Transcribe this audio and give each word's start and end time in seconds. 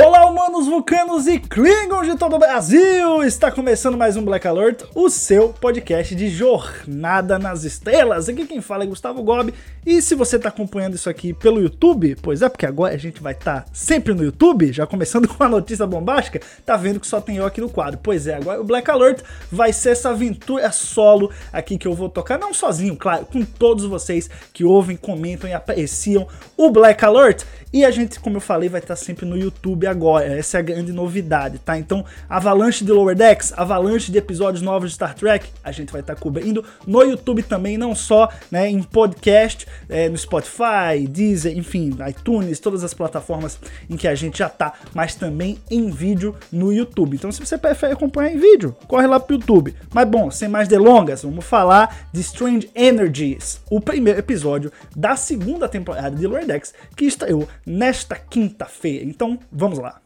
Olá, 0.00 0.30
humanos, 0.48 0.66
vulcanos 0.66 1.26
e 1.26 1.38
klingons 1.38 2.06
de 2.06 2.16
todo 2.16 2.36
o 2.36 2.38
Brasil! 2.38 3.22
Está 3.22 3.50
começando 3.50 3.98
mais 3.98 4.16
um 4.16 4.24
Black 4.24 4.48
Alert, 4.48 4.82
o 4.94 5.10
seu 5.10 5.50
podcast 5.50 6.14
de 6.14 6.30
Jornada 6.30 7.38
nas 7.38 7.64
Estrelas. 7.64 8.30
Aqui 8.30 8.46
quem 8.46 8.62
fala 8.62 8.84
é 8.84 8.86
Gustavo 8.86 9.22
Gobi. 9.22 9.52
E 9.84 10.00
se 10.00 10.14
você 10.14 10.36
está 10.36 10.48
acompanhando 10.48 10.94
isso 10.94 11.10
aqui 11.10 11.34
pelo 11.34 11.60
YouTube, 11.60 12.16
pois 12.22 12.40
é, 12.40 12.48
porque 12.48 12.64
agora 12.64 12.94
a 12.94 12.98
gente 12.98 13.22
vai 13.22 13.34
estar 13.34 13.66
sempre 13.72 14.14
no 14.14 14.24
YouTube, 14.24 14.72
já 14.72 14.86
começando 14.86 15.28
com 15.28 15.42
a 15.44 15.48
notícia 15.48 15.86
bombástica, 15.86 16.40
tá 16.64 16.76
vendo 16.76 16.98
que 16.98 17.06
só 17.06 17.20
tem 17.20 17.36
eu 17.36 17.46
aqui 17.46 17.60
no 17.60 17.68
quadro. 17.68 18.00
Pois 18.02 18.26
é, 18.26 18.34
agora 18.34 18.60
o 18.60 18.64
Black 18.64 18.90
Alert 18.90 19.22
vai 19.52 19.72
ser 19.72 19.90
essa 19.90 20.10
aventura 20.10 20.72
solo 20.72 21.30
aqui 21.52 21.76
que 21.76 21.86
eu 21.86 21.94
vou 21.94 22.08
tocar, 22.08 22.38
não 22.38 22.54
sozinho, 22.54 22.96
claro, 22.96 23.26
com 23.26 23.44
todos 23.44 23.84
vocês 23.84 24.30
que 24.52 24.64
ouvem, 24.64 24.96
comentam 24.96 25.48
e 25.48 25.52
apreciam 25.52 26.26
o 26.56 26.70
Black 26.70 27.04
Alert. 27.04 27.44
E 27.70 27.84
a 27.84 27.90
gente, 27.90 28.18
como 28.18 28.38
eu 28.38 28.40
falei, 28.40 28.68
vai 28.68 28.80
estar 28.80 28.96
sempre 28.96 29.26
no 29.26 29.36
YouTube 29.36 29.86
agora. 29.86 30.37
Essa 30.38 30.58
é 30.58 30.60
a 30.60 30.62
grande 30.62 30.92
novidade, 30.92 31.58
tá? 31.58 31.76
Então, 31.76 32.04
avalanche 32.28 32.84
de 32.84 32.92
Lower 32.92 33.16
Decks, 33.16 33.52
avalanche 33.56 34.12
de 34.12 34.18
episódios 34.18 34.62
novos 34.62 34.90
de 34.90 34.94
Star 34.94 35.14
Trek, 35.14 35.48
a 35.64 35.72
gente 35.72 35.90
vai 35.90 36.00
estar 36.00 36.14
cobrindo 36.14 36.64
no 36.86 37.02
YouTube 37.02 37.42
também, 37.42 37.76
não 37.76 37.94
só 37.94 38.28
né, 38.50 38.68
em 38.68 38.82
podcast, 38.82 39.66
é, 39.88 40.08
no 40.08 40.16
Spotify, 40.16 41.06
Deezer, 41.08 41.56
enfim, 41.56 41.96
iTunes, 42.08 42.60
todas 42.60 42.84
as 42.84 42.94
plataformas 42.94 43.58
em 43.90 43.96
que 43.96 44.06
a 44.06 44.14
gente 44.14 44.38
já 44.38 44.48
tá, 44.48 44.74
mas 44.94 45.14
também 45.14 45.58
em 45.70 45.90
vídeo 45.90 46.34
no 46.52 46.72
YouTube. 46.72 47.16
Então, 47.16 47.32
se 47.32 47.44
você 47.44 47.58
prefere 47.58 47.92
acompanhar 47.92 48.32
em 48.32 48.38
vídeo, 48.38 48.76
corre 48.86 49.06
lá 49.06 49.18
pro 49.18 49.36
YouTube. 49.36 49.74
Mas 49.92 50.08
bom, 50.08 50.30
sem 50.30 50.48
mais 50.48 50.68
delongas, 50.68 51.22
vamos 51.22 51.44
falar 51.44 52.08
de 52.12 52.20
Strange 52.20 52.70
Energies, 52.74 53.60
o 53.70 53.80
primeiro 53.80 54.18
episódio 54.18 54.72
da 54.94 55.16
segunda 55.16 55.68
temporada 55.68 56.14
de 56.14 56.26
Lower 56.26 56.46
Decks, 56.46 56.72
que 56.94 57.06
estreou 57.06 57.48
nesta 57.66 58.16
quinta-feira. 58.16 59.04
Então, 59.04 59.38
vamos 59.50 59.78
lá. 59.78 60.00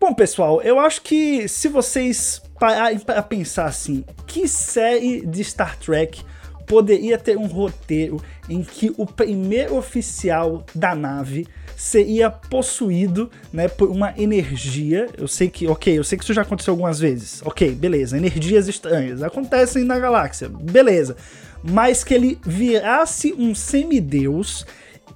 Bom, 0.00 0.14
pessoal, 0.14 0.62
eu 0.62 0.78
acho 0.78 1.02
que 1.02 1.48
se 1.48 1.66
vocês 1.66 2.40
pararem 2.56 3.00
para 3.00 3.20
pensar 3.20 3.64
assim, 3.64 4.04
que 4.28 4.46
série 4.46 5.26
de 5.26 5.42
Star 5.42 5.76
Trek 5.76 6.22
poderia 6.68 7.18
ter 7.18 7.36
um 7.36 7.46
roteiro 7.46 8.22
em 8.48 8.62
que 8.62 8.94
o 8.96 9.04
primeiro 9.04 9.76
oficial 9.76 10.64
da 10.72 10.94
nave 10.94 11.48
seria 11.76 12.30
possuído, 12.30 13.28
né, 13.52 13.66
por 13.66 13.90
uma 13.90 14.14
energia. 14.16 15.08
Eu 15.18 15.26
sei 15.26 15.48
que, 15.48 15.66
ok, 15.66 15.98
eu 15.98 16.04
sei 16.04 16.16
que 16.16 16.22
isso 16.22 16.34
já 16.34 16.42
aconteceu 16.42 16.74
algumas 16.74 17.00
vezes. 17.00 17.42
Ok, 17.44 17.72
beleza, 17.72 18.16
energias 18.16 18.68
estranhas 18.68 19.20
acontecem 19.20 19.82
na 19.82 19.98
galáxia, 19.98 20.48
beleza. 20.48 21.16
Mas 21.60 22.04
que 22.04 22.14
ele 22.14 22.38
virasse 22.46 23.34
um 23.36 23.52
semideus 23.52 24.64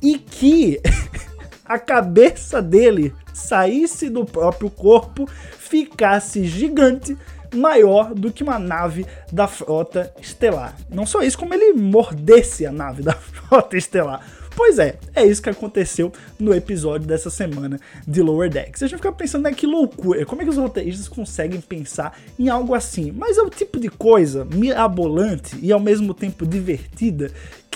e 0.02 0.19
que 0.19 0.80
a 1.64 1.78
cabeça 1.78 2.61
dele 2.61 3.14
saísse 3.33 4.08
do 4.08 4.24
próprio 4.24 4.70
corpo, 4.70 5.28
ficasse 5.58 6.45
gigante, 6.45 7.17
maior 7.55 8.14
do 8.14 8.33
que 8.33 8.42
uma 8.42 8.58
nave 8.58 9.06
da 9.30 9.46
frota 9.46 10.12
estelar. 10.20 10.77
Não 10.90 11.06
só 11.06 11.22
isso, 11.22 11.39
como 11.39 11.55
ele 11.55 11.72
mordesse 11.74 12.67
a 12.67 12.72
nave 12.72 13.02
da 13.02 13.12
frota 13.14 13.77
estelar. 13.77 14.24
Pois 14.55 14.78
é, 14.78 14.98
é 15.14 15.24
isso 15.24 15.42
que 15.42 15.48
aconteceu 15.48 16.12
no 16.39 16.52
episódio 16.52 17.06
dessa 17.06 17.30
semana 17.30 17.80
de 18.06 18.20
Lower 18.20 18.51
Decks. 18.51 18.83
A 18.83 18.86
gente 18.86 18.98
fica 18.98 19.11
pensando, 19.11 19.45
né, 19.45 19.52
que 19.52 19.67
loucura, 19.67 20.27
como 20.27 20.42
é 20.42 20.45
que 20.45 20.51
os 20.51 20.58
roteiristas 20.58 21.08
conseguem 21.08 21.61
pensar 21.61 22.18
em 22.39 22.51
algo 22.51 22.74
assim? 22.74 23.11
Mas 23.12 23.39
é 23.39 23.42
o 23.42 23.48
tipo 23.48 23.80
de 23.80 23.89
coisa 23.89 24.45
mirabolante 24.45 25.56
e 25.62 25.72
ao 25.72 25.80
mesmo 25.80 26.12
tempo 26.12 26.46
divertida 26.46 27.30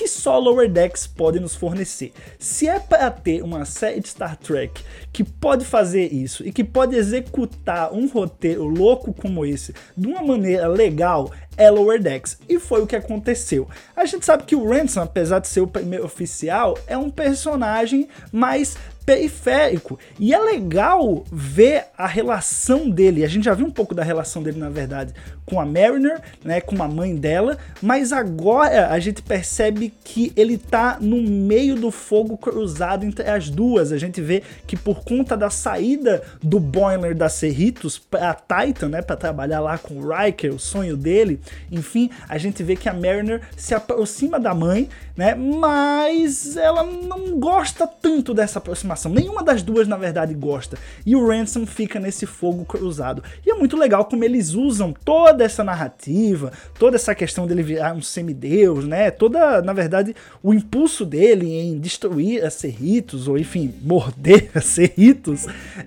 que 0.07 0.09
só 0.09 0.39
Lower 0.39 0.71
Decks 0.71 1.05
pode 1.05 1.41
nos 1.41 1.57
fornecer. 1.57 2.13
Se 2.39 2.69
é 2.69 2.79
para 2.79 3.11
ter 3.11 3.43
uma 3.43 3.65
série 3.65 3.99
de 3.99 4.07
Star 4.07 4.37
Trek 4.37 4.81
que 5.13 5.25
pode 5.25 5.65
fazer 5.65 6.13
isso 6.15 6.47
e 6.47 6.53
que 6.53 6.63
pode 6.63 6.95
executar 6.95 7.93
um 7.93 8.07
roteiro 8.07 8.65
louco 8.65 9.13
como 9.13 9.45
esse 9.45 9.75
de 9.97 10.07
uma 10.07 10.23
maneira 10.23 10.69
legal, 10.69 11.33
é 11.57 11.71
Lower 11.71 12.01
Decks. 12.01 12.39
E 12.49 12.59
foi 12.59 12.83
o 12.83 12.87
que 12.87 12.97
aconteceu. 12.97 13.69
A 13.97 14.05
gente 14.05 14.25
sabe 14.25 14.45
que 14.45 14.57
o 14.57 14.69
Ransom, 14.69 15.03
apesar 15.03 15.39
de 15.39 15.49
ser 15.49 15.61
o 15.61 15.67
primeiro 15.67 16.05
oficial, 16.05 16.79
é 16.87 16.97
um 16.97 17.11
personagem 17.11 18.09
mais 18.33 18.77
periférico. 19.07 19.97
E 20.19 20.35
é 20.35 20.39
legal 20.39 21.25
ver 21.31 21.85
a 21.97 22.09
relação 22.09 22.91
dele. 22.91 23.25
A 23.25 23.29
gente 23.29 23.45
já 23.45 23.55
viu 23.55 23.65
um 23.65 23.71
pouco 23.71 23.95
da 23.95 24.03
relação 24.03 24.43
dele, 24.43 24.59
na 24.59 24.69
verdade, 24.69 25.15
com 25.47 25.61
a 25.61 25.65
Mariner, 25.65 26.21
né, 26.45 26.61
com 26.61 26.83
a 26.83 26.89
mãe 26.89 27.15
dela, 27.15 27.57
mas 27.81 28.13
agora 28.13 28.89
a 28.89 28.99
gente 28.99 29.23
percebe 29.23 29.95
que 30.03 30.33
ele 30.35 30.59
tá 30.59 30.99
no 31.01 31.23
meio 31.23 31.77
do 31.77 31.93
fogo 31.93 32.37
cruzado 32.37 33.07
entre 33.07 33.31
as 33.31 33.49
duas. 33.49 33.93
A 33.93 33.99
gente 33.99 34.21
vê 34.21 34.43
que 34.67 34.77
por 34.77 35.05
conta 35.05 35.37
da 35.37 35.49
saída 35.49 36.21
do 36.43 36.59
Boiler 36.59 37.15
da 37.15 37.29
Cerritos 37.29 37.97
para 37.97 38.35
Titan, 38.35 38.89
né, 38.89 39.03
para 39.03 39.15
trabalhar 39.15 39.61
lá 39.61 39.79
com 39.79 39.95
o 39.95 40.09
Riker, 40.09 40.53
o 40.53 40.59
sonho 40.59 40.97
dele, 40.97 41.41
enfim, 41.71 42.11
a 42.29 42.39
gente 42.39 42.63
vê 42.63 42.77
que 42.77 42.89
a 42.89 42.93
Mariner 42.93 43.43
se 43.57 43.75
aproxima 43.75 44.39
da 44.39 44.55
mãe, 44.55 44.89
né, 45.17 45.35
mas 45.35 46.57
ela 46.57 46.83
não 46.83 47.39
gosta 47.39 47.87
tanto 47.87 48.35
dessa 48.35 48.59
aproximação. 48.59 49.13
Nenhuma 49.13 49.43
das 49.43 49.63
duas, 49.63 49.89
na 49.89 49.97
verdade, 49.97 50.35
gosta. 50.35 50.79
E 51.05 51.17
o 51.17 51.27
Ransom 51.27 51.67
fica 51.67 51.99
nesse 51.99 52.27
fogo 52.27 52.65
cruzado. 52.65 53.23
E 53.45 53.51
é 53.51 53.55
muito 53.55 53.77
legal 53.77 54.05
como 54.05 54.25
eles 54.25 54.55
usam 54.55 54.93
toda 54.93 55.45
essa 55.45 55.65
narrativa, 55.65 56.53
toda 56.79 56.97
essa 56.97 57.15
questão 57.15 57.47
dele 57.47 57.63
virar 57.63 57.95
um 57.95 58.03
semideus, 58.03 58.85
né? 58.85 59.11
Toda, 59.11 59.63
na 59.63 59.73
verdade, 59.73 60.15
o 60.43 60.53
impulso 60.53 61.05
dele 61.05 61.47
em 61.47 61.79
destruir 61.79 62.45
a 62.45 62.51
Cerritos, 62.51 63.29
ou 63.29 63.39
enfim, 63.39 63.75
morder 63.83 64.51
a 64.55 64.61
Cerritos, 64.61 65.47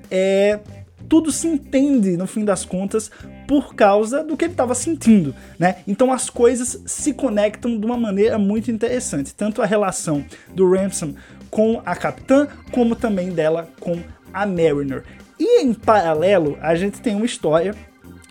é 0.10 0.60
tudo 1.10 1.32
se 1.32 1.48
entende 1.48 2.16
no 2.16 2.28
fim 2.28 2.46
das 2.46 2.64
contas 2.64 3.10
por 3.48 3.74
causa 3.74 4.24
do 4.24 4.38
que 4.38 4.46
ele 4.46 4.54
estava 4.54 4.76
sentindo, 4.76 5.34
né? 5.58 5.78
Então 5.88 6.14
as 6.14 6.30
coisas 6.30 6.82
se 6.86 7.14
conectam 7.14 7.78
de 7.80 7.86
uma 7.86 7.98
maneira 7.98 8.38
muito 8.38 8.70
interessante, 8.70 9.34
tanto 9.34 9.62
a 9.62 9.66
relação 9.66 10.24
do 10.54 10.72
Ransom 10.72 11.16
com 11.50 11.82
a 11.84 11.96
capitã, 11.96 12.48
como 12.72 12.96
também 12.96 13.32
dela 13.32 13.68
com 13.80 14.00
a 14.32 14.46
Mariner. 14.46 15.04
E 15.40 15.62
em 15.62 15.74
paralelo, 15.74 16.58
a 16.62 16.76
gente 16.76 17.02
tem 17.02 17.16
uma 17.16 17.26
história, 17.26 17.74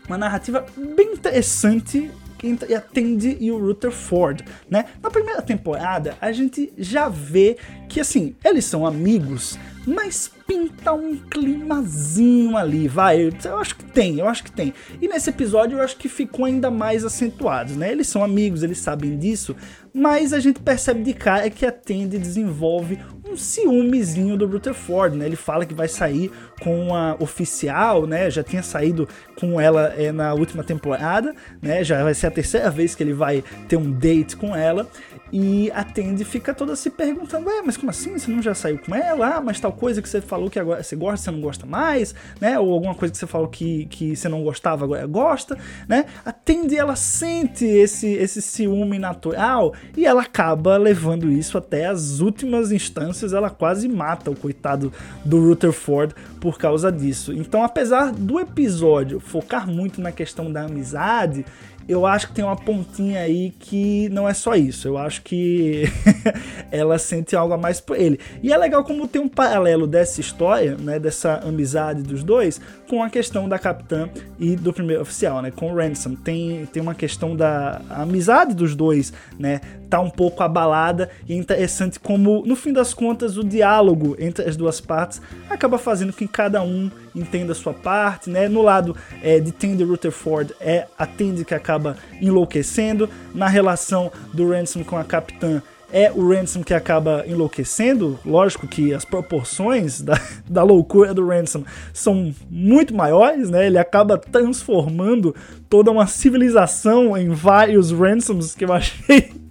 uma 0.06 0.16
narrativa 0.16 0.64
bem 0.94 1.14
interessante 1.14 2.10
entre 2.42 2.74
a 2.74 2.80
Tandy 2.80 3.36
e 3.40 3.50
o 3.50 3.58
Rutherford, 3.58 4.44
né? 4.70 4.84
Na 5.02 5.10
primeira 5.10 5.42
temporada, 5.42 6.16
a 6.20 6.30
gente 6.30 6.72
já 6.78 7.08
vê 7.08 7.56
que, 7.88 8.00
assim, 8.00 8.34
eles 8.44 8.65
são 8.65 8.87
amigos, 8.87 9.59
mas 9.87 10.31
pinta 10.47 10.93
um 10.93 11.16
climazinho 11.16 12.56
ali, 12.56 12.88
vai. 12.88 13.31
Eu 13.44 13.59
acho 13.59 13.76
que 13.76 13.84
tem, 13.84 14.19
eu 14.19 14.26
acho 14.26 14.44
que 14.44 14.53
tem. 14.53 14.72
E 15.00 15.06
nesse 15.06 15.31
episódio 15.31 15.78
eu 15.78 15.82
acho 15.82 15.97
que 15.97 16.09
ficou 16.09 16.47
ainda 16.47 16.71
mais 16.71 17.04
acentuado, 17.04 17.75
né? 17.75 17.93
Eles 17.93 18.08
são 18.08 18.25
amigos, 18.25 18.62
eles 18.62 18.79
sabem 18.79 19.19
disso, 19.19 19.55
mas 19.93 20.32
a 20.32 20.40
gente 20.40 20.61
percebe 20.61 21.02
de 21.02 21.12
cara 21.12 21.50
que 21.50 21.67
a 21.67 21.73
Tandy 21.73 22.19
desenvolve 22.19 22.99
um 23.29 23.37
ciúmezinho 23.37 24.37
do 24.37 24.46
Rutherford, 24.46 25.17
né? 25.17 25.26
Ele 25.26 25.37
fala 25.37 25.67
que 25.67 25.75
vai 25.75 25.88
sair 25.88 26.31
com 26.62 26.94
a 26.94 27.14
oficial, 27.19 28.06
né? 28.06 28.31
Já 28.31 28.43
tinha 28.43 28.62
saído 28.62 29.06
com 29.37 29.61
ela 29.61 29.94
é, 29.96 30.11
na 30.12 30.32
última 30.32 30.64
temporada, 30.64 31.34
né? 31.61 31.84
Já 31.84 32.02
vai 32.02 32.14
ser 32.14 32.29
a 32.29 32.31
terceira 32.31 32.70
vez 32.70 32.94
que 32.94 33.02
ele 33.02 33.12
vai 33.12 33.44
ter 33.69 33.76
um 33.76 33.91
date 33.91 34.37
com 34.37 34.56
ela. 34.56 34.88
E 35.32 35.70
a 35.72 35.84
Tandy 35.84 36.25
fica 36.25 36.54
toda 36.54 36.75
se 36.75 36.90
perguntando: 36.90 37.48
Ué, 37.48 37.62
mas 37.64 37.76
como 37.76 37.90
assim? 37.90 38.19
Você 38.19 38.30
não 38.30 38.42
já 38.42 38.54
saiu 38.54 38.78
com 38.78 38.94
ela? 38.94 39.36
Ah, 39.36 39.40
mas 39.40 39.60
tal 39.60 39.72
coisa 39.72 40.00
que 40.00 40.08
você 40.08 40.20
falou 40.20 40.48
que 40.48 40.58
agora 40.58 40.82
você 40.82 40.96
gosta, 40.96 41.25
você 41.25 41.30
não 41.30 41.40
gosta 41.40 41.66
mais, 41.66 42.14
né? 42.40 42.58
Ou 42.58 42.72
alguma 42.72 42.94
coisa 42.94 43.12
que 43.12 43.19
você 43.19 43.26
falou 43.26 43.48
que, 43.48 43.86
que 43.86 44.16
você 44.16 44.28
não 44.28 44.42
gostava, 44.42 44.84
agora 44.84 45.06
gosta, 45.06 45.58
né? 45.86 46.06
A 46.25 46.32
Tandy 46.32 46.76
ela 46.76 46.96
sente 46.96 47.64
esse, 47.64 48.06
esse 48.06 48.40
ciúme 48.40 48.98
natural 48.98 49.75
e 49.96 50.06
ela 50.06 50.22
acaba 50.22 50.76
levando 50.76 51.31
isso 51.31 51.58
até 51.58 51.86
as 51.86 52.20
últimas 52.20 52.72
instâncias. 52.72 53.32
Ela 53.32 53.50
quase 53.50 53.88
mata 53.88 54.31
o 54.31 54.36
coitado 54.36 54.92
do 55.24 55.40
Rutherford 55.46 56.14
por 56.40 56.58
causa 56.58 56.90
disso. 56.90 57.32
Então, 57.32 57.62
apesar 57.62 58.12
do 58.12 58.40
episódio 58.40 59.20
focar 59.20 59.66
muito 59.66 60.00
na 60.00 60.12
questão 60.12 60.50
da 60.50 60.62
amizade 60.62 61.44
eu 61.88 62.05
acho 62.05 62.29
que 62.29 62.35
tem 62.35 62.44
uma 62.44 62.55
pontinha 62.55 63.20
aí 63.20 63.50
que 63.58 64.11
não 64.11 64.29
é 64.29 64.35
só 64.35 64.55
isso. 64.55 64.87
Eu 64.87 64.99
acho 64.99 65.23
que 65.23 65.85
ela 66.70 66.99
sente 66.99 67.35
algo 67.35 67.55
a 67.55 67.56
mais 67.56 67.81
por 67.81 67.99
ele. 67.99 68.20
E 68.43 68.52
é 68.52 68.56
legal 68.58 68.85
como 68.85 69.08
tem 69.08 69.23
um 69.23 69.29
paralelo 69.29 69.87
dessa 69.87 70.20
história, 70.20 70.76
né, 70.79 70.99
dessa 70.99 71.37
amizade 71.37 72.02
dos 72.02 72.23
dois, 72.23 72.61
com 72.87 73.02
a 73.02 73.08
questão 73.08 73.49
da 73.49 73.58
capitã 73.58 74.11
e 74.38 74.55
do 74.55 74.70
primeiro 74.70 75.00
oficial, 75.00 75.40
né, 75.40 75.50
com 75.50 75.73
o 75.73 75.76
Ransom. 75.76 76.14
Tem, 76.14 76.67
tem 76.67 76.82
uma 76.82 76.94
questão 76.94 77.35
da 77.35 77.81
amizade 77.88 78.55
dos 78.55 78.75
dois, 78.75 79.11
né, 79.38 79.61
tá 79.88 79.99
um 80.00 80.11
pouco 80.11 80.43
abalada 80.43 81.08
e 81.26 81.32
é 81.32 81.37
interessante 81.37 81.99
como, 81.99 82.44
no 82.44 82.55
fim 82.55 82.73
das 82.73 82.93
contas, 82.93 83.38
o 83.38 83.44
diálogo 83.44 84.14
entre 84.19 84.46
as 84.46 84.56
duas 84.56 84.81
partes 84.81 85.23
acaba 85.49 85.79
fazendo 85.79 86.12
com 86.12 86.19
que 86.19 86.29
cada 86.29 86.62
um 86.62 86.91
entenda 87.19 87.53
a 87.53 87.55
sua 87.55 87.75
parte, 87.75 88.31
né? 88.31 88.49
No 88.49 88.62
lado 88.62 88.97
é, 89.23 89.41
de 89.41 89.53
Tandy 89.53 89.85
Rutherford 89.85 90.55
é 90.61 90.87
a 90.99 91.06
Tandy 91.06 91.44
que 91.44 91.55
acaba 91.55 91.97
enlouquecendo, 92.20 93.09
na 93.35 93.49
relação 93.49 94.11
do 94.32 94.50
Ransom 94.50 94.85
com 94.85 94.97
a 94.97 95.05
capitã 95.05 95.62
é 95.93 96.12
o 96.12 96.29
Ransom 96.29 96.62
que 96.62 96.75
acaba 96.75 97.25
enlouquecendo. 97.26 98.19
Lógico 98.25 98.67
que 98.67 98.93
as 98.93 99.05
proporções 99.05 100.00
da, 100.00 100.20
da 100.49 100.62
loucura 100.62 101.15
do 101.15 101.26
Ransom 101.26 101.65
são 101.93 102.35
muito 102.50 102.94
maiores, 102.94 103.50
né? 103.50 103.67
Ele 103.67 103.79
acaba 103.79 104.19
transformando 104.19 105.35
toda 105.69 105.91
uma 105.91 106.06
civilização 106.06 107.17
em 107.17 107.31
vários 107.31 107.91
Ransoms 107.91 108.55
que 108.55 108.65
eu 108.65 108.73
achei 108.73 109.47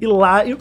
hilário, 0.00 0.58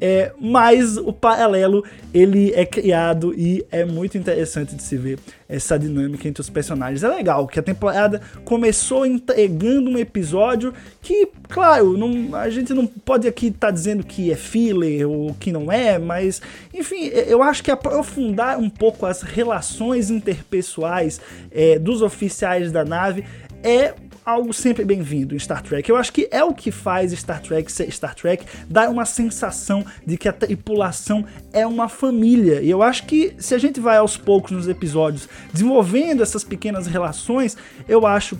é, 0.00 0.32
mas 0.40 0.96
o 0.96 1.12
paralelo 1.12 1.84
ele 2.12 2.52
é 2.54 2.66
criado 2.66 3.32
e 3.34 3.64
é 3.70 3.84
muito 3.84 4.18
interessante 4.18 4.74
de 4.74 4.82
se 4.82 4.96
ver 4.96 5.18
essa 5.48 5.78
dinâmica 5.78 6.28
entre 6.28 6.40
os 6.40 6.50
personagens. 6.50 7.02
É 7.02 7.08
legal 7.08 7.46
que 7.46 7.58
a 7.58 7.62
temporada 7.62 8.20
começou 8.44 9.06
entregando 9.06 9.90
um 9.90 9.98
episódio 9.98 10.72
que, 11.00 11.28
claro, 11.48 11.96
não, 11.96 12.34
a 12.34 12.50
gente 12.50 12.72
não 12.72 12.86
pode 12.86 13.26
aqui 13.26 13.46
estar 13.46 13.68
tá 13.68 13.70
dizendo 13.70 14.04
que 14.04 14.30
é 14.30 14.36
filler 14.36 15.08
ou 15.08 15.34
que 15.34 15.52
não 15.52 15.70
é, 15.70 15.98
mas 15.98 16.40
enfim, 16.72 17.06
eu 17.06 17.42
acho 17.42 17.62
que 17.62 17.70
aprofundar 17.70 18.58
um 18.58 18.70
pouco 18.70 19.06
as 19.06 19.22
relações 19.22 20.10
interpessoais 20.10 21.20
é, 21.50 21.78
dos 21.78 22.02
oficiais 22.02 22.72
da 22.72 22.84
nave 22.84 23.24
é 23.62 23.94
algo 24.24 24.52
sempre 24.52 24.84
bem-vindo 24.84 25.34
em 25.34 25.38
Star 25.38 25.62
Trek. 25.62 25.88
Eu 25.88 25.96
acho 25.96 26.12
que 26.12 26.28
é 26.30 26.44
o 26.44 26.54
que 26.54 26.70
faz 26.70 27.12
Star 27.12 27.40
Trek 27.40 27.70
ser 27.70 27.90
Star 27.90 28.14
Trek, 28.14 28.44
dar 28.68 28.88
uma 28.88 29.04
sensação 29.04 29.84
de 30.06 30.16
que 30.16 30.28
a 30.28 30.32
tripulação 30.32 31.24
é 31.52 31.66
uma 31.66 31.88
família. 31.88 32.60
E 32.60 32.70
eu 32.70 32.82
acho 32.82 33.06
que 33.06 33.34
se 33.38 33.54
a 33.54 33.58
gente 33.58 33.80
vai 33.80 33.96
aos 33.96 34.16
poucos 34.16 34.52
nos 34.52 34.68
episódios 34.68 35.28
desenvolvendo 35.52 36.22
essas 36.22 36.44
pequenas 36.44 36.86
relações, 36.86 37.56
eu 37.88 38.06
acho 38.06 38.38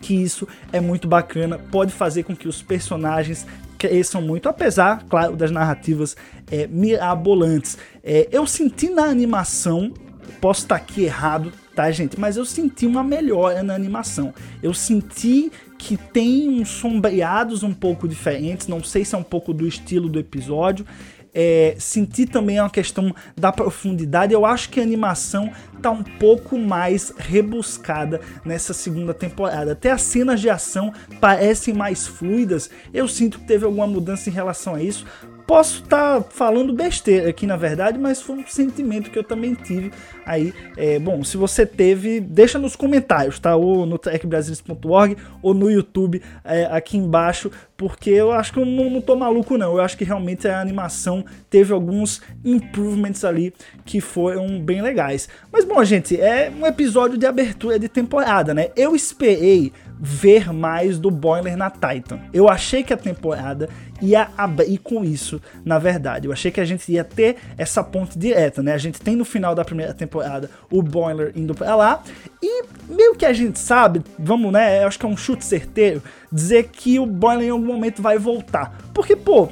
que 0.00 0.14
isso 0.14 0.46
é 0.72 0.80
muito 0.80 1.08
bacana, 1.08 1.58
pode 1.58 1.92
fazer 1.92 2.22
com 2.22 2.36
que 2.36 2.48
os 2.48 2.62
personagens 2.62 3.46
cresçam 3.76 4.20
muito, 4.20 4.48
apesar, 4.48 5.04
claro, 5.08 5.36
das 5.36 5.50
narrativas 5.50 6.16
é, 6.50 6.66
mirabolantes. 6.66 7.78
É, 8.02 8.28
eu 8.30 8.46
senti 8.46 8.90
na 8.90 9.04
animação, 9.04 9.92
posso 10.40 10.62
estar 10.62 10.76
aqui 10.76 11.04
errado, 11.04 11.52
tá, 11.74 11.90
gente? 11.90 12.18
Mas 12.18 12.36
eu 12.36 12.44
senti 12.44 12.86
uma 12.86 13.02
melhora 13.02 13.62
na 13.62 13.74
animação. 13.74 14.32
Eu 14.62 14.72
senti 14.74 15.50
que 15.76 15.96
tem 15.96 16.48
uns 16.48 16.68
sombreados 16.68 17.62
um 17.62 17.72
pouco 17.72 18.08
diferentes, 18.08 18.66
não 18.66 18.82
sei 18.82 19.04
se 19.04 19.14
é 19.14 19.18
um 19.18 19.22
pouco 19.22 19.52
do 19.52 19.66
estilo 19.66 20.08
do 20.08 20.18
episódio. 20.18 20.84
É, 21.32 21.76
senti 21.78 22.26
também 22.26 22.58
uma 22.58 22.70
questão 22.70 23.14
da 23.36 23.52
profundidade. 23.52 24.32
Eu 24.32 24.44
acho 24.44 24.70
que 24.70 24.80
a 24.80 24.82
animação 24.82 25.52
tá 25.80 25.90
um 25.90 26.02
pouco 26.02 26.58
mais 26.58 27.12
rebuscada 27.16 28.20
nessa 28.44 28.72
segunda 28.72 29.14
temporada. 29.14 29.72
Até 29.72 29.90
as 29.90 30.02
cenas 30.02 30.40
de 30.40 30.50
ação 30.50 30.92
parecem 31.20 31.74
mais 31.74 32.06
fluidas. 32.06 32.70
Eu 32.92 33.06
sinto 33.06 33.38
que 33.38 33.46
teve 33.46 33.64
alguma 33.64 33.86
mudança 33.86 34.28
em 34.28 34.32
relação 34.32 34.74
a 34.74 34.82
isso 34.82 35.06
posso 35.48 35.82
estar 35.82 36.20
tá 36.20 36.26
falando 36.28 36.74
besteira 36.74 37.30
aqui 37.30 37.46
na 37.46 37.56
verdade, 37.56 37.98
mas 37.98 38.20
foi 38.20 38.36
um 38.36 38.46
sentimento 38.46 39.10
que 39.10 39.18
eu 39.18 39.24
também 39.24 39.54
tive 39.54 39.90
aí. 40.26 40.52
É, 40.76 40.98
bom, 40.98 41.24
se 41.24 41.38
você 41.38 41.64
teve, 41.64 42.20
deixa 42.20 42.58
nos 42.58 42.76
comentários, 42.76 43.38
tá? 43.38 43.56
Ou 43.56 43.86
no 43.86 43.96
trekbrasilis.org 43.96 45.16
ou 45.40 45.54
no 45.54 45.70
YouTube 45.70 46.20
é, 46.44 46.66
aqui 46.66 46.98
embaixo, 46.98 47.50
porque 47.78 48.10
eu 48.10 48.30
acho 48.30 48.52
que 48.52 48.58
eu 48.58 48.66
não, 48.66 48.90
não 48.90 49.00
tô 49.00 49.16
maluco 49.16 49.56
não. 49.56 49.72
Eu 49.72 49.80
acho 49.80 49.96
que 49.96 50.04
realmente 50.04 50.46
a 50.46 50.60
animação 50.60 51.24
teve 51.48 51.72
alguns 51.72 52.20
improvements 52.44 53.24
ali 53.24 53.54
que 53.86 54.02
foram 54.02 54.60
bem 54.60 54.82
legais. 54.82 55.30
Mas 55.50 55.64
bom, 55.64 55.82
gente, 55.82 56.20
é 56.20 56.52
um 56.54 56.66
episódio 56.66 57.16
de 57.16 57.24
abertura 57.24 57.78
de 57.78 57.88
temporada, 57.88 58.52
né? 58.52 58.68
Eu 58.76 58.94
esperei 58.94 59.72
ver 60.00 60.52
mais 60.52 60.98
do 60.98 61.10
Boiler 61.10 61.56
na 61.56 61.70
Titan. 61.70 62.20
Eu 62.32 62.48
achei 62.48 62.82
que 62.82 62.92
a 62.92 62.96
temporada 62.96 63.68
ia 64.00 64.28
abrir 64.36 64.78
com 64.78 65.04
isso, 65.04 65.40
na 65.64 65.78
verdade. 65.78 66.26
Eu 66.26 66.32
achei 66.32 66.50
que 66.50 66.60
a 66.60 66.64
gente 66.64 66.90
ia 66.90 67.02
ter 67.02 67.36
essa 67.56 67.82
ponte 67.82 68.18
direta, 68.18 68.62
né? 68.62 68.72
A 68.72 68.78
gente 68.78 69.00
tem 69.00 69.16
no 69.16 69.24
final 69.24 69.54
da 69.54 69.64
primeira 69.64 69.92
temporada 69.92 70.50
o 70.70 70.82
Boiler 70.82 71.32
indo 71.34 71.54
para 71.54 71.74
lá 71.74 72.02
e 72.42 72.64
meio 72.88 73.14
que 73.16 73.26
a 73.26 73.32
gente 73.32 73.58
sabe, 73.58 74.02
vamos, 74.18 74.52
né? 74.52 74.82
Eu 74.82 74.88
acho 74.88 74.98
que 74.98 75.06
é 75.06 75.08
um 75.08 75.16
chute 75.16 75.44
certeiro 75.44 76.02
dizer 76.30 76.68
que 76.72 76.98
o 76.98 77.06
Boiler 77.06 77.48
em 77.48 77.50
algum 77.50 77.66
momento 77.66 78.00
vai 78.00 78.18
voltar. 78.18 78.78
Porque, 78.94 79.16
pô, 79.16 79.48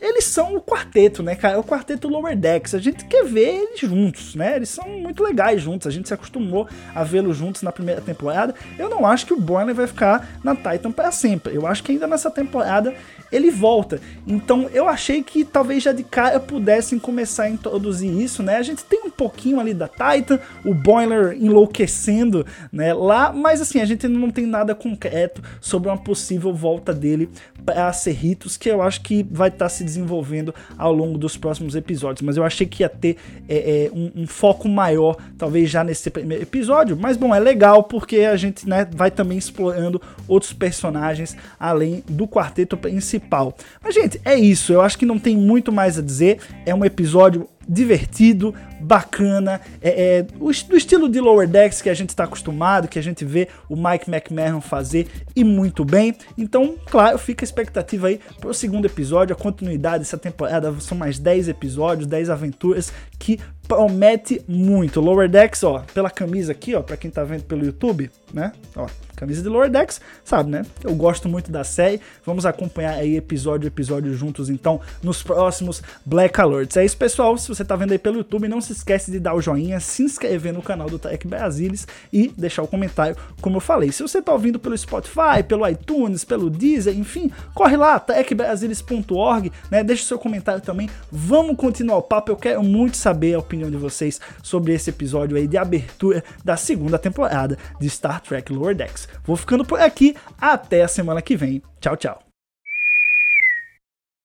eles 0.00 0.24
são 0.24 0.56
o 0.56 0.60
quarteto, 0.60 1.22
né, 1.22 1.34
cara? 1.34 1.54
É 1.54 1.58
o 1.58 1.64
quarteto 1.64 2.08
Lower 2.08 2.36
Decks. 2.36 2.74
A 2.74 2.78
gente 2.78 3.04
quer 3.04 3.24
ver 3.24 3.48
eles 3.48 3.80
juntos, 3.80 4.34
né? 4.34 4.56
Eles 4.56 4.70
são 4.70 4.88
muito 4.88 5.22
legais 5.22 5.60
juntos. 5.60 5.86
A 5.86 5.90
gente 5.90 6.08
se 6.08 6.14
acostumou 6.14 6.66
a 6.94 7.04
vê-los 7.04 7.36
juntos 7.36 7.62
na 7.62 7.70
primeira 7.70 8.00
temporada. 8.00 8.54
Eu 8.78 8.88
não 8.88 9.06
acho 9.06 9.26
que 9.26 9.34
o 9.34 9.40
Boiler 9.40 9.74
vai 9.74 9.86
ficar 9.86 10.28
na 10.42 10.56
Titan 10.56 10.90
para 10.90 11.12
sempre. 11.12 11.54
Eu 11.54 11.66
acho 11.66 11.82
que 11.82 11.92
ainda 11.92 12.06
nessa 12.06 12.30
temporada 12.30 12.94
ele 13.30 13.50
volta. 13.50 14.00
Então 14.26 14.68
eu 14.72 14.88
achei 14.88 15.22
que 15.22 15.44
talvez 15.44 15.82
já 15.82 15.92
de 15.92 16.02
cara 16.02 16.40
pudessem 16.40 16.98
começar 16.98 17.44
a 17.44 17.50
introduzir 17.50 18.10
isso, 18.10 18.42
né? 18.42 18.56
A 18.56 18.62
gente 18.62 18.84
tem 18.84 19.02
um 19.04 19.10
pouquinho 19.10 19.60
ali 19.60 19.74
da 19.74 19.88
Titan, 19.88 20.40
o 20.64 20.74
Boiler 20.74 21.36
enlouquecendo, 21.40 22.46
né? 22.72 22.92
Lá, 22.92 23.32
mas 23.32 23.60
assim, 23.60 23.80
a 23.80 23.84
gente 23.84 24.08
não 24.08 24.30
tem 24.30 24.46
nada 24.46 24.74
concreto 24.74 25.42
sobre 25.60 25.88
uma 25.88 25.98
possível 25.98 26.52
volta 26.52 26.92
dele 26.92 27.28
para 27.64 27.92
Cerritos, 27.92 28.56
que 28.56 28.70
eu 28.70 28.82
acho 28.82 29.02
que 29.02 29.26
vai 29.30 29.48
estar 29.48 29.66
tá 29.66 29.68
se 29.68 29.84
desenvolvendo 29.90 30.54
ao 30.78 30.92
longo 30.92 31.18
dos 31.18 31.36
próximos 31.36 31.74
episódios. 31.74 32.22
Mas 32.22 32.36
eu 32.36 32.44
achei 32.44 32.66
que 32.66 32.82
ia 32.82 32.88
ter 32.88 33.16
é, 33.48 33.86
é, 33.86 33.90
um, 33.92 34.22
um, 34.22 34.26
foco 34.26 34.68
maior, 34.68 35.16
talvez 35.36 35.68
já 35.68 35.82
nesse 35.82 36.08
primeiro 36.10 36.42
episódio. 36.42 36.96
Mas 36.96 37.16
bom, 37.16 37.34
é 37.34 37.38
legal 37.38 37.84
porque 37.84 38.20
a 38.20 38.36
gente 38.36 38.68
né, 38.68 38.86
vai 38.90 39.10
também 39.10 39.36
explorando 39.36 40.00
outros 40.28 40.52
personagens 40.52 41.36
além 41.58 42.02
do 42.08 42.26
quarteto 42.26 42.76
principal. 42.76 43.56
Mas, 43.82 43.94
gente, 43.94 44.20
é 44.24 44.34
isso. 44.34 44.72
Eu 44.72 44.80
acho 44.80 44.98
que 44.98 45.06
não 45.06 45.18
tem 45.18 45.36
muito 45.36 45.72
mais 45.72 45.98
a 45.98 46.02
dizer. 46.02 46.38
É 46.64 46.74
um 46.74 46.84
episódio 46.84 47.48
divertido, 47.70 48.52
bacana, 48.80 49.60
é, 49.80 50.18
é 50.18 50.22
do 50.22 50.76
estilo 50.76 51.08
de 51.08 51.20
Lower 51.20 51.46
Decks 51.46 51.80
que 51.80 51.88
a 51.88 51.94
gente 51.94 52.08
está 52.08 52.24
acostumado, 52.24 52.88
que 52.88 52.98
a 52.98 53.02
gente 53.02 53.24
vê 53.24 53.46
o 53.68 53.76
Mike 53.76 54.10
McMahon 54.10 54.60
fazer 54.60 55.06
e 55.36 55.44
muito 55.44 55.84
bem. 55.84 56.16
Então, 56.36 56.74
claro, 56.86 57.16
fica 57.16 57.44
a 57.44 57.46
expectativa 57.46 58.08
aí 58.08 58.20
para 58.40 58.50
o 58.50 58.54
segundo 58.54 58.86
episódio, 58.86 59.36
a 59.36 59.38
continuidade 59.38 60.00
dessa 60.00 60.18
temporada. 60.18 60.74
São 60.80 60.98
mais 60.98 61.18
10 61.20 61.48
episódios, 61.48 62.08
10 62.08 62.28
aventuras 62.30 62.92
que 63.18 63.38
promete 63.70 64.42
muito. 64.48 65.00
Lower 65.00 65.28
Decks, 65.28 65.62
ó, 65.62 65.84
pela 65.94 66.10
camisa 66.10 66.50
aqui, 66.50 66.74
ó, 66.74 66.82
para 66.82 66.96
quem 66.96 67.08
tá 67.08 67.22
vendo 67.22 67.44
pelo 67.44 67.64
YouTube, 67.64 68.10
né? 68.34 68.52
Ó, 68.74 68.88
camisa 69.14 69.42
de 69.42 69.48
Lower 69.48 69.70
Decks, 69.70 70.00
sabe, 70.24 70.50
né? 70.50 70.64
Eu 70.82 70.94
gosto 70.94 71.28
muito 71.28 71.52
da 71.52 71.62
série. 71.62 72.00
Vamos 72.24 72.46
acompanhar 72.46 72.94
aí 72.94 73.16
episódio 73.16 73.66
a 73.66 73.68
episódio 73.68 74.12
juntos, 74.14 74.48
então, 74.48 74.80
nos 75.02 75.22
próximos 75.22 75.82
Black 76.04 76.40
Alerts. 76.40 76.76
É 76.76 76.84
isso, 76.84 76.96
pessoal. 76.96 77.36
Se 77.36 77.46
você 77.46 77.64
tá 77.64 77.76
vendo 77.76 77.92
aí 77.92 77.98
pelo 77.98 78.18
YouTube, 78.18 78.48
não 78.48 78.60
se 78.60 78.72
esquece 78.72 79.10
de 79.10 79.20
dar 79.20 79.34
o 79.34 79.42
joinha, 79.42 79.78
se 79.78 80.02
inscrever 80.02 80.52
no 80.52 80.62
canal 80.62 80.88
do 80.88 80.98
Tech 80.98 81.28
Brasilis 81.28 81.86
e 82.12 82.32
deixar 82.36 82.62
o 82.62 82.66
comentário, 82.66 83.16
como 83.40 83.58
eu 83.58 83.60
falei. 83.60 83.92
Se 83.92 84.02
você 84.02 84.22
tá 84.22 84.32
ouvindo 84.32 84.58
pelo 84.58 84.76
Spotify, 84.76 85.42
pelo 85.46 85.68
iTunes, 85.68 86.24
pelo 86.24 86.48
Deezer, 86.48 86.96
enfim, 86.96 87.30
corre 87.54 87.76
lá, 87.76 88.00
techbrasilis.org, 88.00 89.52
né? 89.70 89.84
Deixa 89.84 90.02
o 90.02 90.06
seu 90.06 90.18
comentário 90.18 90.62
também. 90.62 90.88
Vamos 91.12 91.56
continuar 91.56 91.98
o 91.98 92.02
papo. 92.02 92.32
Eu 92.32 92.36
quero 92.36 92.62
muito 92.62 92.96
saber 92.96 93.34
a 93.34 93.38
opinião 93.38 93.59
opinião 93.60 93.70
de 93.70 93.76
vocês 93.76 94.20
sobre 94.42 94.72
esse 94.72 94.90
episódio 94.90 95.36
aí 95.36 95.46
de 95.46 95.58
abertura 95.58 96.24
da 96.44 96.56
segunda 96.56 96.98
temporada 96.98 97.58
de 97.78 97.88
Star 97.88 98.20
Trek 98.20 98.52
Lower 98.52 98.74
Decks. 98.74 99.08
Vou 99.24 99.36
ficando 99.36 99.64
por 99.64 99.80
aqui, 99.80 100.16
até 100.40 100.82
a 100.82 100.88
semana 100.88 101.20
que 101.20 101.36
vem. 101.36 101.62
Tchau, 101.80 101.96
tchau. 101.96 102.29